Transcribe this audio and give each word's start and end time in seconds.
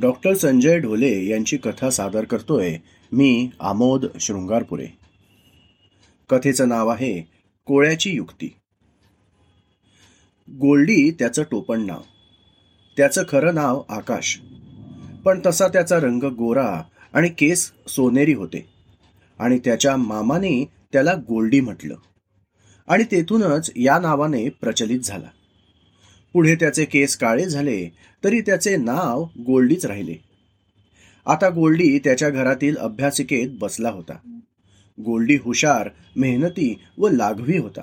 Doctor 0.00 0.34
Sanjay 0.34 0.78
Dhole 0.78 1.26
यांची 1.26 1.56
कथा 1.56 1.90
सादर 1.90 2.24
करतोय 2.24 2.76
मी 3.12 3.50
आमोद 3.60 4.06
शृंगारपुरे. 4.20 4.86
कथेचं 6.30 6.68
नाव 6.68 6.88
आहे 6.88 7.28
कोळ्याची 7.64 8.10
युक्ती. 8.10 8.48
गोल्डी 10.50 11.10
त्याचं 11.10 11.42
टोपण 11.50 11.86
नाव. 11.86 12.00
त्याचं 12.96 13.22
खरं 13.28 13.54
नाव 13.54 13.82
आकाश. 13.88 14.40
पण 15.24 15.40
तसा 15.46 15.68
त्याचा 15.68 15.96
रंग 15.96 16.22
गोरा 16.22 16.82
आणि 17.12 17.28
केस 17.28 17.72
सोनेरी 17.88 18.34
होते. 18.34 18.68
आणि 19.38 19.58
त्याच्या 19.58 19.96
मामाने 19.96 20.64
त्याला 20.92 21.14
गोल्डी 21.14 21.60
म्हटलं. 21.60 21.96
आणि 22.88 23.04
तेथूनच 23.04 23.70
या 23.76 23.98
नावाने 23.98 24.48
प्रचलित 24.48 25.00
झाला. 25.00 25.28
पुढे 26.38 26.54
त्याचे 26.54 26.84
केस 26.84 27.16
काळे 27.16 27.44
झाले 27.44 27.88
तरी 28.24 28.40
त्याचे 28.40 28.76
नाव 28.76 29.24
गोल्डीच 29.46 29.86
राहिले. 29.86 30.14
आता 31.26 31.48
गोल्डी 31.48 31.98
त्याच्या 31.98 32.30
घरातील 32.30 32.76
अभ्यासिकेत 32.76 33.48
बसला 33.60 33.90
होता. 33.90 34.40
गोल्डी 35.00 35.36
हुशार 35.36 35.88
मेहनती 36.16 36.78
व 36.98 37.08
लाघवी 37.08 37.58
होता. 37.58 37.80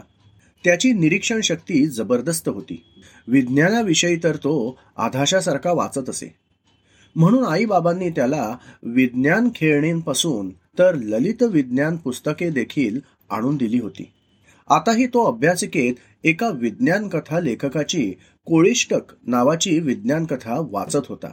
त्याची 0.63 0.93
निरीक्षण 0.93 1.41
शक्ती 1.41 1.85
जबरदस्त 1.85 2.49
होती. 2.49 2.83
विज्ञानाविषयी 3.27 4.17
तर 4.23 4.35
तो 4.35 4.79
आधाशासारखा 4.97 5.71
वाचत 5.71 6.09
असे. 6.09 6.35
म्हणून 7.15 7.43
आईबाबांनी 7.43 8.09
त्याला 8.09 8.57
विज्ञान 8.83 9.49
खेळणींपासून 9.55 10.49
तर 10.49 10.95
ललित 10.95 11.43
विज्ञान 11.43 11.97
पुस्तके 11.97 12.49
देखील 12.49 12.99
आणून 13.29 13.55
दिली 13.55 13.79
होती. 13.79 14.11
आताही 14.69 15.07
तो 15.07 15.25
अभ्यासिकेत 15.25 15.93
एका 16.23 16.49
विज्ञान 16.49 17.07
कथा 17.07 17.39
लेखकाची 17.39 18.13
कोळिष्टक 18.45 19.01
नावाची 19.27 19.79
विज्ञान 19.79 20.25
कथा 20.25 20.67
वाचत 20.71 21.07
होता. 21.09 21.31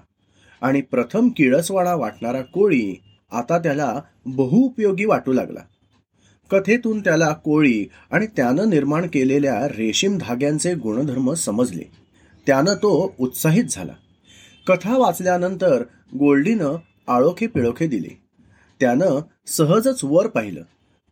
आणि 0.60 0.80
प्रथम 0.80 1.28
किळसवाडा 1.28 1.94
वाटणारा 1.94 2.42
कोळी 2.42 3.02
आता 3.32 3.58
त्याला 3.58 4.00
बहुउपयोगी 4.26 5.04
वाटू 5.04 5.32
लागला. 5.32 5.60
कथेतून 6.50 7.00
त्याला 7.00 7.32
कोळी 7.32 7.88
आणि 8.10 8.26
त्यानं 8.26 8.70
निर्माण 8.70 9.06
केलेल्या 9.06 9.68
रेशीम 9.68 10.18
धाग्यांचे 10.18 10.74
गुणधर्म 10.74 11.32
समजले. 11.32 11.84
त्यानं 12.46 12.74
तो 12.74 13.14
उत्साहित 13.20 13.64
झाला. 13.70 13.92
कथा 14.66 14.98
वाचल्यानंतर 14.98 15.82
गोल्डीनं 16.18 16.76
आळोखे 17.08 17.46
पिळोखे 17.46 17.86
दिले. 17.86 18.22
त्यानं 18.80 19.20
सहजच 19.46 20.00
वर 20.02 20.26
पाहिलं. 20.26 20.62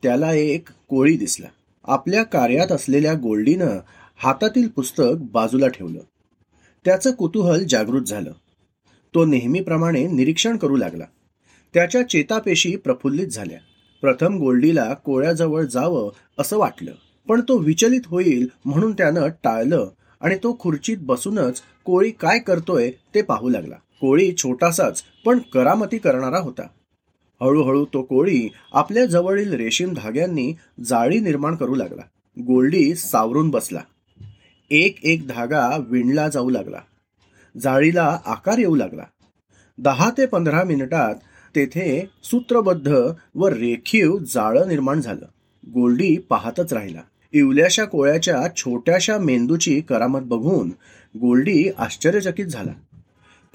त्याला 0.03 0.33
एक 0.33 0.69
कोळी 0.89 1.17
दिसला. 1.17 1.47
आपल्या 1.85 2.23
कार्यात 2.23 2.73
असलेल्या 2.73 3.14
गोल्डीनं 3.14 3.69
हातातील 4.23 4.69
पुस्तक 4.69 5.05
बाजूला 5.21 5.69
ठेवलं. 5.69 6.01
त्याचं 6.85 7.13
कुतूहल 7.13 7.65
जागृत 7.65 8.03
झालं. 8.03 8.33
तो 9.15 9.25
नेहमीप्रमाणे 9.25 10.07
निरीक्षण 10.07 10.57
करू 10.57 10.77
लागला. 10.77 11.05
त्याच्या 11.75 12.03
चेतापेशी 12.03 12.77
प्रफुल्लित 12.77 13.27
झाल्या. 13.27 13.59
प्रथम 14.01 14.37
गोल्डीला 14.37 14.95
कोळ्याजवळ 14.95 15.65
जावं 15.65 16.11
असं 16.39 16.59
वाटलं 16.59 16.93
पण 17.29 17.41
तो 17.41 17.57
विचलित 17.59 18.01
होईल 18.07 18.48
म्हणून 18.65 18.93
त्यानं 18.93 19.29
टाळलं 19.29 19.91
आणि 20.21 20.37
तो 20.37 20.57
खुर्चीत 20.61 20.97
बसूनच 21.01 21.63
कोळी 21.85 22.11
काय 22.11 22.39
करतोय 22.39 22.91
ते 23.15 23.23
पाहू 23.23 23.48
लागला. 23.48 23.77
कोळी 24.01 24.35
छोटासाच 24.39 25.03
पण 25.25 25.39
करामती 25.39 25.98
करणारा 25.98 26.39
होता. 26.39 26.63
हळूहळू 27.41 27.85
तो 27.85 28.03
कोळी 28.03 28.48
आपल्या 28.73 29.07
जवळील 29.07 29.53
रेशीम 29.53 29.95
धाग्यांनी 29.95 30.55
जाळी 30.85 31.21
निर्माण 31.21 31.55
करू 31.55 31.75
लागला. 31.75 32.03
गोल्डी 32.41 32.95
सावरून 32.95 33.51
बसला. 33.51 33.81
एक 34.71 35.05
एक 35.05 35.29
धागा 35.29 35.71
विणला 35.89 36.29
जाऊ 36.29 36.51
लागला. 36.51 36.79
जाळीला 37.61 38.19
आकार 38.27 38.59
येऊ 38.59 38.75
लागला. 38.75 39.03
दहा 39.79 40.11
ते 40.19 40.27
पंधरा 40.27 40.65
मिनिटात 40.65 41.15
तेथे 41.55 42.07
सूत्रबद्ध 42.23 42.98
व 43.35 43.48
रेखीव 43.48 44.19
जाळं 44.19 44.69
निर्माण 44.69 45.01
झालं. 45.01 45.27
गोल्डी 45.73 46.17
पाहतच 46.17 46.73
राहिला. 46.73 47.01
इवल्याशा 47.33 47.85
कोळ्याच्या 47.85 48.42
छोट्याशा 48.57 49.19
मेंदूची 49.19 49.80
करामत 49.80 50.20
बघून 50.20 50.69
गोल्डी 51.20 51.69
आश्चर्यचकित 51.79 52.47
झाला. 52.47 52.73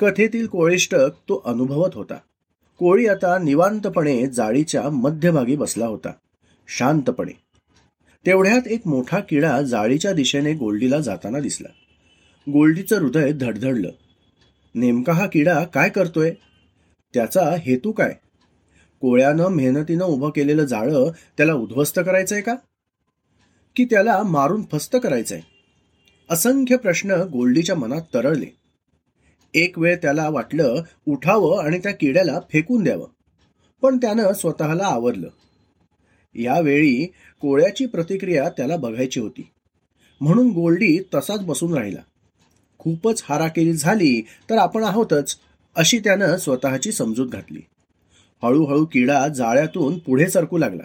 कथेतील 0.02 0.48
कोळिष्टक 0.48 1.09
तो 1.30 1.42
अनुभवत 1.46 1.90
होता. 1.94 2.16
कोळी 2.80 3.08
आता 3.08 3.38
निवांतपणे 3.38 4.28
जाळीच्या 4.28 4.90
मध्यभागी 4.90 5.56
बसला 5.56 5.86
होता. 5.86 6.12
शांतपणे. 6.68 7.44
तेवढ्यात 8.25 8.68
एक 8.68 8.88
मोठा 8.88 9.19
किडा 9.19 9.62
जाळीच्या 9.62 10.12
दिशेने 10.12 10.53
गोल्डीला 10.53 11.00
जाताना 11.00 11.40
दिसला. 11.40 11.68
गोल्डीचं 12.52 13.02
हृदय 13.02 13.31
धडधडलं. 13.31 13.91
नेमका 14.75 15.13
हा 15.13 15.28
किडा 15.28 15.63
काय 15.63 15.90
करतोय? 15.90 16.31
त्याचा 17.13 17.56
हेतू 17.59 17.91
काय? 17.91 18.16
कोळ्यानं 19.02 19.47
मेहनतीनं 19.47 20.06
उभं 20.06 20.30
केलेलं 20.30 20.66
जाळं 20.66 21.12
त्याला 21.38 21.53
उद्ध्वस्त 21.53 22.00
करायचंय 22.06 22.41
का? 22.41 22.56
की 23.75 23.86
त्याला 23.86 24.24
मारून 24.24 24.63
फस्त 24.72 24.96
करायचंय? 25.03 25.42
असंख्य 26.30 26.78
प्रश्न 26.78 27.12
गोल्डीच्या 27.12 27.75
मनात 27.75 28.02
तरळले. 28.13 28.57
एक 29.53 29.80
वेळ 29.80 29.97
त्याला 30.02 30.30
वाटलं 30.30 30.84
उठावं 31.07 31.63
आणि 31.63 31.80
त्या 31.80 31.92
किड्याला 31.92 32.40
फेकून 32.40 32.84
द्यावं. 32.84 33.07
पण 33.81 33.97
त्यानं 33.97 34.34
स्वतःला 34.34 34.84
आवरलं. 34.84 35.28
यावेळी 36.35 37.06
कोळ्याची 37.41 37.85
प्रतिक्रिया 37.85 38.50
त्याला 38.50 38.75
बघायची 38.78 39.19
होती. 39.19 39.50
म्हणून 40.22 40.50
गोल्डी 40.51 41.00
तसाच 41.13 41.41
बसून 41.41 41.73
राहिला. 41.73 42.01
खूपच 42.78 43.23
हाराकेरी 43.29 43.73
झाली 43.73 44.22
तर 44.50 44.57
आपण 44.57 44.84
आहोतच 44.84 45.38
अशी 45.75 46.00
त्यानं 46.00 46.38
स्वतःची 46.38 46.91
समजूत 46.91 47.28
घातली. 47.28 47.62
हळूहळू 48.44 48.85
किडा 48.85 49.28
जाळ्यातून 49.28 49.97
पुढे 49.97 50.29
सरकू 50.29 50.57
लागला. 50.57 50.84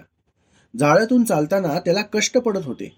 जाळ्यातून 0.78 1.24
चालताना 1.24 1.78
त्याला 1.80 2.02
कष्ट 2.02 2.38
पडत 2.38 2.64
होते 2.64 2.92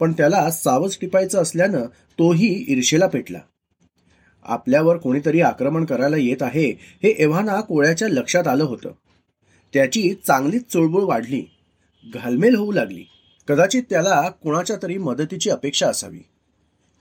पण 0.00 0.12
त्याला 0.12 0.50
सावज 0.50 0.96
टिपायचं 1.00 1.42
असल्यानं 1.42 1.82
तोही 2.18 2.64
ईर्षेला 2.68 3.06
पेटला. 3.06 3.38
आपल्यावर 4.42 4.96
कोणीतरी 4.96 5.40
आक्रमण 5.40 5.84
करायला 5.84 6.16
येत 6.16 6.42
आहे 6.42 6.70
हे 7.02 7.08
एव्हाना 7.08 7.60
कोळ्याच्या 7.60 8.08
लक्षात 8.08 8.46
आलं 8.46 8.64
होतं. 8.64 8.92
त्याची 9.72 10.14
चांगलीच 10.26 10.64
चुळबुळ 10.72 11.02
वाढली. 11.02 11.44
घालमेल 12.12 12.56
होऊ 12.56 12.72
लागली. 12.72 13.04
कदाचित 13.48 13.82
त्याला 13.90 14.28
कुणाच्या 14.28 14.76
तरी 14.82 14.98
मदतीची 14.98 15.50
अपेक्षा 15.50 15.88
असावी. 15.88 16.18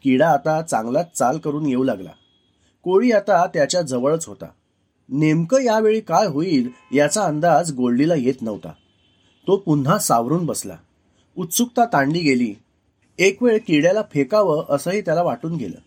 किडा 0.04 0.30
आता 0.30 0.62
चांगलाच 0.62 1.12
चाल 1.12 1.38
करून 1.38 1.66
येऊ 1.66 1.84
लागला. 1.84 2.10
कोळी 2.84 3.12
आता 3.12 3.46
त्याच्या 3.46 3.82
जवळच 3.82 4.26
होता. 4.26 4.46
नेमकं 5.10 5.62
यावेळी 5.62 6.00
काय 6.00 6.26
होईल 6.26 6.70
याचा 6.94 7.24
अंदाज 7.24 7.72
गोल्डीला 7.72 8.16
येत 8.16 8.42
नव्हता. 8.42 8.72
तो 9.48 9.58
पुन्हा 9.58 9.98
सावरून 9.98 10.46
बसला. 10.46 10.78
उत्सुकता 11.38 11.86
ताणली 11.86 12.20
गेली. 12.20 12.54
एक 13.20 13.44
वेळ 13.44 13.58
किड्याला 13.68 14.02
फेकावं 14.02 14.66
असंही 14.70 15.02
त्याला 15.02 15.22
वाटून 15.22 15.56
गेलं. 15.56 15.78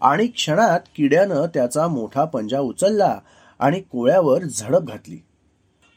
आणि 0.00 0.26
क्षणात 0.26 0.80
किड्यानं 0.96 1.46
त्याचा 1.54 1.88
मोठा 1.88 2.24
पंजा 2.24 2.60
उचलला 2.60 3.18
आणि 3.58 3.80
कोळ्यावर 3.80 4.42
झडप 4.42 4.82
घातली. 4.82 5.16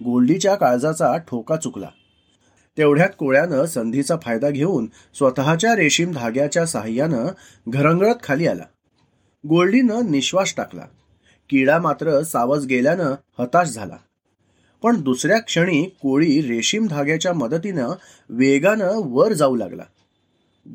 गोल्डीच्या 0.04 0.56
काळजाचा 0.56 1.18
ठोका 1.18 1.56
चुकला. 1.56 1.88
तेवढ्यात 2.78 3.10
कोळ्यानं 3.20 3.66
संधीचा 3.66 4.16
फायदा 4.22 4.50
घेऊन 4.50 4.90
स्वतःच्या 5.14 5.76
रेशीम 5.76 6.12
धाग्याच्या 6.12 6.66
साह्यानं 6.66 7.28
घरंगळत 7.70 8.16
खाली 8.24 8.48
आला. 8.48 8.64
गोल्डीनं 9.48 10.12
निश्वास 10.12 10.54
टाकला. 10.58 10.82
किडा 11.50 11.80
मात्र 11.80 12.22
सावज 12.22 12.66
गेल्यानं 12.66 13.16
हताश 13.40 13.68
झाला. 13.68 13.96
पण 14.84 15.02
दुसऱ्या 15.02 15.40
क्षणी 15.40 15.84
कोळी 15.84 16.42
रेशीम 16.42 16.88
धाग्याच्या 16.88 17.34
मदतीनं 17.34 17.90
वेगानं 18.30 18.92
वर 18.96 19.34
जाऊ 19.34 19.56
लागला. 19.56 19.84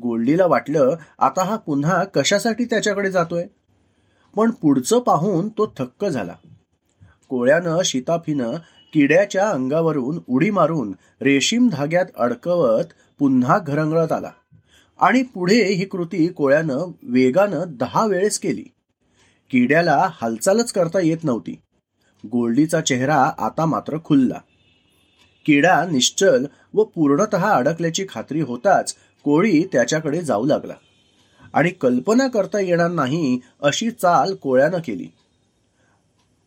गोल्डीला 0.01 0.45
वाटलं 0.45 0.95
आता 1.19 1.43
हा 1.43 1.55
पुन्हा 1.55 2.03
कशासाठी 2.03 2.65
त्याच्याकडे 2.65 3.11
जातोय? 3.11 3.45
पण 4.35 4.51
पुढचं 4.51 4.99
पाहून 4.99 5.49
तो 5.49 5.73
थक्क 5.77 6.05
झाला. 6.05 6.33
कोळ्यानं 7.29 7.77
शिताफीनं 7.85 8.51
किड्याच्या 8.93 9.49
अंगावरून 9.49 10.19
उडी 10.29 10.49
मारून 10.49 10.95
रेशीम 11.21 11.69
धाग्यात 11.69 12.05
अडकवत 12.17 12.83
पुन्हा 13.19 13.59
घरंगळत 13.59 14.11
आला. 14.11 14.31
आणि 14.99 15.23
पुढे 15.23 15.63
ही 15.63 15.85
कृती 15.85 16.27
कोळ्यानं 16.27 16.91
वेगानं 17.03 17.63
दहा 17.67 18.05
वेळेस 18.05 18.39
केली. 18.39 18.63
किड्याला 19.49 20.07
हालचालच 20.21 20.71
करता 20.71 20.99
येत 20.99 21.17
नव्हती. 21.23 21.59
गोल्डीचा 22.31 22.81
चेहरा 22.81 23.31
आता 23.37 23.65
मात्र 23.65 23.97
खुलला. 24.05 24.41
किडा 25.45 25.85
निश्चल 25.85 26.45
व 26.73 26.83
पूर्णत 26.83 27.35
अडकल्याची 27.35 28.05
खात्री 28.09 28.41
होताच 28.41 28.95
कोळी 29.23 29.63
त्याच्याकडे 29.71 30.21
जाऊ 30.21 30.45
लागला. 30.45 30.73
आणि 31.53 31.69
कल्पना 31.69 32.27
करता 32.27 32.59
येणार 32.59 32.91
नाही 32.91 33.39
अशी 33.61 33.91
चाल 33.91 34.35
कोळ्यानं 34.35 34.77
केली. 34.85 35.07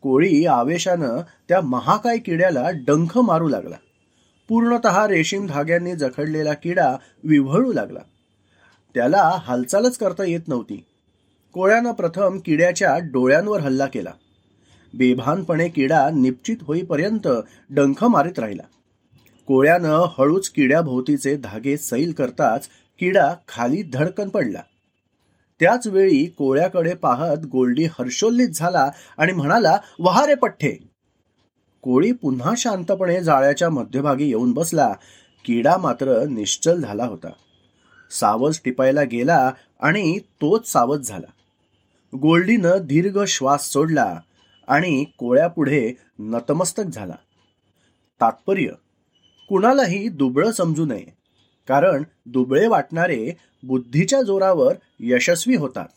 कोळी 0.03 0.47
आवेशानं 0.47 1.21
त्या 1.49 1.61
महाकाय 1.61 2.19
किड्याला 2.19 2.71
डंख 2.71 3.19
मारू 3.19 3.49
लागला. 3.49 3.77
पूर्णत 4.49 4.87
रेशीम 4.87 5.47
धाग्यांनी 5.47 5.93
जखडलेला 5.93 6.53
किडा 6.53 6.97
विव्हळू 7.25 7.73
लागला. 7.73 7.99
त्याला 8.95 9.39
हालचालच 9.45 9.99
करता 9.99 10.25
येत 10.25 10.49
नव्हती. 10.49 10.85
कोळ्यानं 11.53 11.93
प्रथम 11.93 12.39
किड्याच्या 12.39 12.99
डोळ्यांवर 12.99 13.61
हल्ला 13.61 13.87
केला. 13.87 14.11
बेभानपणे 14.95 15.69
किडा 15.69 16.11
निश्चित 16.11 16.57
होईपर्यंत 16.63 17.29
डंख 17.71 18.05
मारित 18.05 18.39
राहिला. 18.39 18.63
कोळ्यानं 19.47 20.05
हळूच 20.19 20.51
किड्याभोवतीचे 20.51 21.37
धागे 21.37 21.77
सैल 21.77 22.13
करताच 22.13 22.69
किडा 22.99 23.35
खाली 23.49 23.83
धडकन 23.83 24.29
पडला. 24.29 24.63
त्याच 25.63 25.87
वेळी 25.87 26.27
कोळ्याकडे 26.27 26.95
पाहत 26.95 27.47
गोल्डी 27.47 27.85
हर्षोल्लित 27.85 28.49
झाला 28.49 28.91
आणि 29.19 29.33
म्हणाला 29.33 29.79
वहारे 29.99 30.35
पठ्ठे. 30.35 30.89
कोळी 31.83 32.13
पुन्हा 32.13 32.53
शांतपणे 32.57 33.21
जाळ्याच्या 33.21 33.71
मध्यभागी 33.71 34.29
येऊन 34.29 34.53
बसला. 34.53 34.93
किडा 35.45 35.77
मात्र 35.77 36.25
निश्चल 36.25 36.81
झाला 36.81 37.05
होता. 37.05 37.31
सावज 38.11 38.61
टिपायला 38.65 39.03
गेला 39.03 39.53
आणि 39.81 40.19
तोच 40.19 40.69
सावध 40.69 41.01
झाला. 41.01 41.31
गोल्डीनं 42.17 42.71
दीर्घ 42.83 43.25
श्वास 43.25 43.71
सोडला 43.71 44.21
आणि 44.69 45.05
कोळ्यापुढे 45.19 45.93
नतमस्तक 46.19 46.85
झाला. 46.93 47.17
तात्पर्य 48.21 48.69
कुणालाही 49.49 50.09
दुबळं 50.09 50.51
समजू 50.51 50.87
नये. 50.87 51.22
कारण 51.69 52.03
दुबळे 52.27 52.67
वाटणारे 52.67 53.33
बुद्धीच्या 53.63 54.23
जोरावर 54.23 54.75
यशस्वी 55.01 55.57
होतात. 55.57 55.89